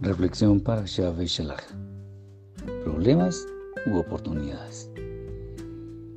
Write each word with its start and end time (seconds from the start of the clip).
Reflexión 0.00 0.60
para 0.60 0.84
Shave 0.86 1.26
Shalach. 1.26 1.64
Problemas 2.84 3.44
u 3.84 3.96
oportunidades. 3.96 4.92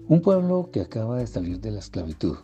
Un 0.07 0.21
pueblo 0.21 0.69
que 0.71 0.81
acaba 0.81 1.17
de 1.17 1.26
salir 1.26 1.60
de 1.60 1.71
la 1.71 1.79
esclavitud, 1.79 2.37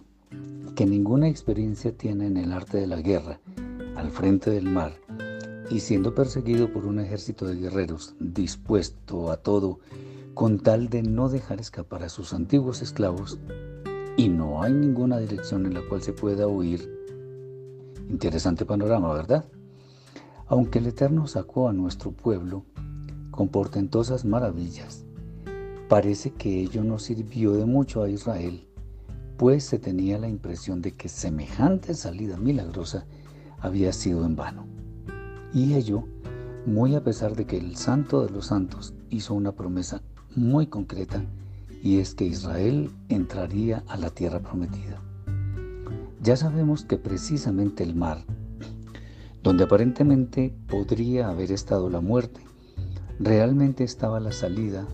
que 0.76 0.88
ninguna 0.88 1.28
experiencia 1.28 1.96
tiene 1.96 2.26
en 2.26 2.38
el 2.38 2.52
arte 2.52 2.80
de 2.80 2.88
la 2.88 3.02
guerra, 3.02 3.40
al 3.96 4.10
frente 4.10 4.50
del 4.50 4.66
mar, 4.66 4.94
y 5.70 5.82
siendo 5.82 6.16
perseguido 6.16 6.74
por 6.74 6.88
un 6.88 7.00
ejército 7.00 7.46
de 7.46 7.58
guerreros 7.58 8.16
dispuesto 8.20 9.30
a 9.30 9.38
todo 9.38 9.80
con 10.34 10.58
tal 10.58 10.90
de 10.90 11.04
no 11.04 11.30
dejar 11.30 11.60
escapar 11.60 12.02
a 12.02 12.10
sus 12.10 12.34
antiguos 12.34 12.82
esclavos, 12.82 13.38
y 14.18 14.30
no 14.30 14.64
hay 14.64 14.74
ninguna 14.74 15.20
dirección 15.20 15.68
en 15.68 15.76
la 15.76 15.82
cual 15.88 16.02
se 16.02 16.14
pueda 16.14 16.48
huir. 16.48 16.92
Interesante 18.10 18.66
panorama, 18.66 19.14
¿verdad? 19.14 19.46
Aunque 20.50 20.80
el 20.80 20.88
Eterno 20.88 21.28
sacó 21.28 21.68
a 21.68 21.74
nuestro 21.74 22.12
pueblo 22.12 22.64
con 23.32 23.50
portentosas 23.50 24.24
maravillas, 24.24 25.06
parece 25.90 26.32
que 26.32 26.62
ello 26.62 26.86
no 26.86 27.00
sirvió 27.00 27.54
de 27.54 27.66
mucho 27.66 28.02
a 28.02 28.10
Israel, 28.10 28.66
pues 29.38 29.66
se 29.66 29.78
tenía 29.78 30.18
la 30.18 30.30
impresión 30.30 30.82
de 30.82 30.94
que 30.94 31.10
semejante 31.10 31.94
salida 31.94 32.38
milagrosa 32.38 33.06
había 33.60 33.92
sido 33.92 34.26
en 34.26 34.38
vano. 34.38 34.66
Y 35.54 35.74
ello, 35.74 36.06
muy 36.66 36.96
a 36.96 37.04
pesar 37.04 37.36
de 37.36 37.46
que 37.46 37.58
el 37.58 37.76
Santo 37.76 38.26
de 38.26 38.32
los 38.32 38.48
Santos 38.48 38.94
hizo 39.10 39.34
una 39.34 39.52
promesa 39.52 40.02
muy 40.34 40.68
concreta, 40.68 41.26
y 41.84 42.00
es 42.00 42.16
que 42.16 42.26
Israel 42.26 42.90
entraría 43.10 43.84
a 43.88 43.98
la 43.98 44.10
tierra 44.12 44.40
prometida. 44.40 45.02
Ya 46.22 46.38
sabemos 46.38 46.86
que 46.86 46.98
precisamente 46.98 47.84
el 47.84 47.96
mar 47.96 48.26
donde 49.48 49.64
aparentemente 49.64 50.54
podría 50.68 51.30
haber 51.30 51.54
estado 51.54 51.90
la 51.90 52.02
muerte, 52.02 52.42
realmente 53.18 53.86
estaba 53.86 54.20
la 54.20 54.34
salida 54.34 54.86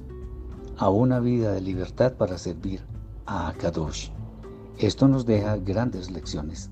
a 0.78 0.92
una 0.92 1.20
vida 1.20 1.54
de 1.54 1.60
libertad 1.60 2.14
para 2.14 2.38
servir 2.38 2.82
a 3.26 3.48
Akadosh. 3.48 4.12
Esto 4.78 5.08
nos 5.08 5.26
deja 5.26 5.58
grandes 5.58 6.12
lecciones. 6.12 6.70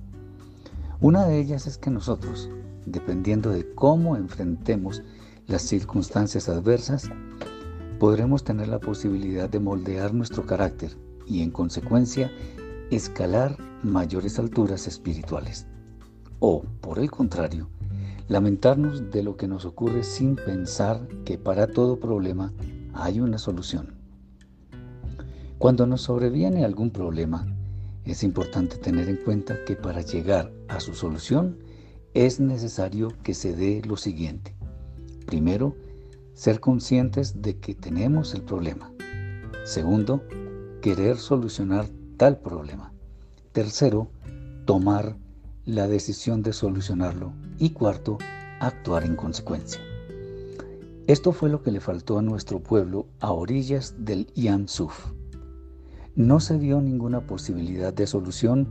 Una 1.00 1.26
de 1.26 1.40
ellas 1.40 1.66
es 1.66 1.80
que 1.80 1.90
nosotros, 1.90 2.52
dependiendo 2.86 3.50
de 3.50 3.74
cómo 3.74 4.16
enfrentemos 4.16 5.02
las 5.48 5.64
circunstancias 5.64 6.50
adversas, 6.50 7.10
podremos 8.00 8.44
tener 8.44 8.68
la 8.68 8.78
posibilidad 8.78 9.50
de 9.50 9.60
moldear 9.60 10.14
nuestro 10.14 10.46
carácter 10.46 10.96
y 11.26 11.42
en 11.42 11.50
consecuencia 11.50 12.32
escalar 12.92 13.58
mayores 13.82 14.38
alturas 14.38 14.86
espirituales. 14.86 15.66
O, 16.44 16.64
por 16.82 16.98
el 16.98 17.12
contrario, 17.12 17.70
lamentarnos 18.28 19.12
de 19.12 19.22
lo 19.22 19.38
que 19.38 19.48
nos 19.48 19.64
ocurre 19.64 20.04
sin 20.04 20.36
pensar 20.36 21.08
que 21.24 21.38
para 21.38 21.68
todo 21.68 22.00
problema 22.00 22.52
hay 22.94 23.20
una 23.20 23.38
solución. 23.38 23.94
Cuando 25.60 25.86
nos 25.86 26.02
sobreviene 26.02 26.66
algún 26.66 26.90
problema, 26.90 27.46
es 28.06 28.24
importante 28.24 28.78
tener 28.78 29.08
en 29.08 29.18
cuenta 29.18 29.64
que 29.66 29.76
para 29.76 30.02
llegar 30.02 30.52
a 30.68 30.80
su 30.80 30.96
solución 30.96 31.60
es 32.16 32.40
necesario 32.40 33.10
que 33.22 33.36
se 33.36 33.56
dé 33.56 33.84
lo 33.86 33.96
siguiente. 33.96 34.56
Primero, 35.28 35.76
ser 36.34 36.60
conscientes 36.60 37.44
de 37.44 37.60
que 37.60 37.76
tenemos 37.76 38.34
el 38.34 38.42
problema. 38.42 38.92
Segundo, 39.64 40.24
querer 40.82 41.18
solucionar 41.18 41.86
tal 42.18 42.40
problema. 42.40 42.92
Tercero, 43.52 44.10
tomar 44.66 45.16
la 45.66 45.88
decisión 45.88 46.42
de 46.42 46.54
solucionarlo 46.54 47.34
y 47.60 47.70
cuarto, 47.70 48.18
actuar 48.60 49.04
en 49.04 49.16
consecuencia. 49.16 49.80
Esto 51.06 51.34
fue 51.34 51.50
lo 51.50 51.62
que 51.62 51.72
le 51.72 51.80
faltó 51.80 52.18
a 52.18 52.24
nuestro 52.24 52.62
pueblo 52.62 53.08
a 53.20 53.32
orillas 53.32 53.94
del 54.00 54.26
Yam 54.34 54.68
Suf. 54.68 55.12
No 56.16 56.40
se 56.40 56.58
vio 56.58 56.82
ninguna 56.82 57.28
posibilidad 57.28 57.94
de 57.94 58.08
solución, 58.08 58.70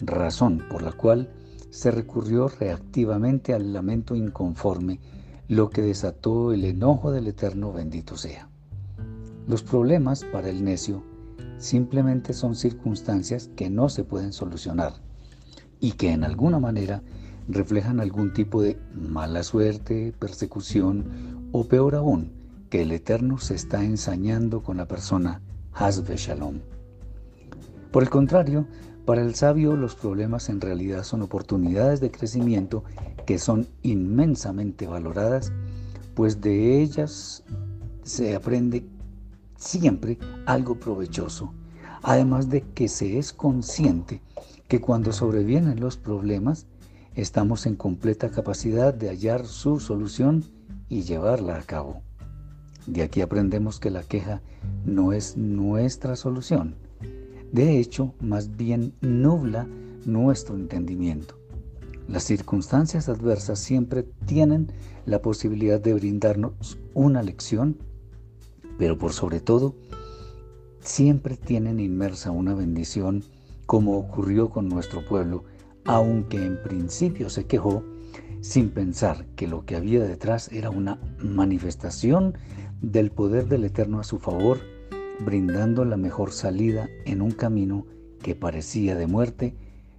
razón 0.00 0.64
por 0.70 0.82
la 0.82 0.92
cual 0.92 1.30
se 1.68 1.90
recurrió 1.90 2.48
reactivamente 2.48 3.52
al 3.52 3.74
lamento 3.74 4.16
inconforme, 4.16 4.98
lo 5.46 5.68
que 5.68 5.82
desató 5.82 6.52
el 6.52 6.64
enojo 6.64 7.10
del 7.10 7.26
Eterno 7.28 7.72
bendito 7.72 8.16
sea. 8.16 8.48
Los 9.46 9.62
problemas 9.62 10.24
para 10.24 10.48
el 10.48 10.64
necio 10.64 11.02
simplemente 11.58 12.32
son 12.32 12.54
circunstancias 12.54 13.50
que 13.56 13.68
no 13.68 13.90
se 13.90 14.04
pueden 14.04 14.32
solucionar 14.32 15.09
y 15.80 15.92
que 15.92 16.12
en 16.12 16.24
alguna 16.24 16.58
manera 16.58 17.02
reflejan 17.48 18.00
algún 18.00 18.32
tipo 18.32 18.62
de 18.62 18.78
mala 18.94 19.42
suerte, 19.42 20.14
persecución 20.18 21.48
o 21.52 21.64
peor 21.64 21.94
aún, 21.94 22.30
que 22.68 22.82
el 22.82 22.92
Eterno 22.92 23.38
se 23.38 23.54
está 23.54 23.82
ensañando 23.82 24.62
con 24.62 24.76
la 24.76 24.86
persona 24.86 25.40
Hasbe 25.72 26.16
Shalom. 26.16 26.60
Por 27.90 28.02
el 28.02 28.10
contrario, 28.10 28.66
para 29.04 29.22
el 29.22 29.34
sabio 29.34 29.74
los 29.74 29.96
problemas 29.96 30.48
en 30.48 30.60
realidad 30.60 31.02
son 31.02 31.22
oportunidades 31.22 32.00
de 32.00 32.12
crecimiento 32.12 32.84
que 33.26 33.38
son 33.38 33.66
inmensamente 33.82 34.86
valoradas, 34.86 35.52
pues 36.14 36.40
de 36.40 36.80
ellas 36.80 37.42
se 38.04 38.36
aprende 38.36 38.84
siempre 39.56 40.18
algo 40.46 40.78
provechoso, 40.78 41.52
además 42.02 42.48
de 42.48 42.62
que 42.62 42.88
se 42.88 43.18
es 43.18 43.32
consciente 43.32 44.22
que 44.70 44.80
cuando 44.80 45.12
sobrevienen 45.12 45.80
los 45.80 45.96
problemas, 45.96 46.68
estamos 47.16 47.66
en 47.66 47.74
completa 47.74 48.30
capacidad 48.30 48.94
de 48.94 49.08
hallar 49.08 49.44
su 49.44 49.80
solución 49.80 50.44
y 50.88 51.02
llevarla 51.02 51.56
a 51.56 51.62
cabo. 51.62 52.02
De 52.86 53.02
aquí 53.02 53.20
aprendemos 53.20 53.80
que 53.80 53.90
la 53.90 54.04
queja 54.04 54.42
no 54.84 55.12
es 55.12 55.36
nuestra 55.36 56.14
solución. 56.14 56.76
De 57.50 57.80
hecho, 57.80 58.14
más 58.20 58.56
bien 58.56 58.94
nubla 59.00 59.66
nuestro 60.06 60.54
entendimiento. 60.54 61.36
Las 62.06 62.22
circunstancias 62.22 63.08
adversas 63.08 63.58
siempre 63.58 64.04
tienen 64.24 64.70
la 65.04 65.20
posibilidad 65.20 65.80
de 65.80 65.94
brindarnos 65.94 66.78
una 66.94 67.24
lección, 67.24 67.76
pero 68.78 68.96
por 68.96 69.14
sobre 69.14 69.40
todo, 69.40 69.74
siempre 70.78 71.36
tienen 71.36 71.80
inmersa 71.80 72.30
una 72.30 72.54
bendición 72.54 73.24
como 73.70 73.96
ocurrió 73.96 74.50
con 74.50 74.68
nuestro 74.68 75.04
pueblo, 75.06 75.44
aunque 75.84 76.44
en 76.44 76.60
principio 76.60 77.30
se 77.30 77.46
quejó, 77.46 77.84
sin 78.40 78.70
pensar 78.70 79.26
que 79.36 79.46
lo 79.46 79.64
que 79.64 79.76
había 79.76 80.02
detrás 80.02 80.50
era 80.50 80.70
una 80.70 80.98
manifestación 81.20 82.36
del 82.82 83.12
poder 83.12 83.46
del 83.46 83.62
Eterno 83.62 84.00
a 84.00 84.02
su 84.02 84.18
favor, 84.18 84.58
brindando 85.24 85.84
la 85.84 85.96
mejor 85.96 86.32
salida 86.32 86.88
en 87.06 87.22
un 87.22 87.30
camino 87.30 87.86
que 88.20 88.34
parecía 88.34 88.96
de 88.96 89.06
muerte, 89.06 89.54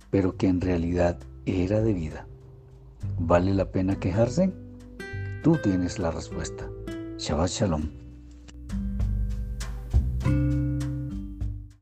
pero 0.10 0.36
que 0.36 0.48
en 0.48 0.60
realidad 0.60 1.20
era 1.46 1.80
de 1.80 1.94
vida. 1.94 2.28
¿Vale 3.20 3.54
la 3.54 3.72
pena 3.72 4.02
quejarse? 4.02 4.52
Tú 5.44 5.58
tienes 5.64 5.98
la 5.98 6.12
respuesta. 6.12 6.70
Shabbat 7.18 7.50
Shalom. 7.50 7.90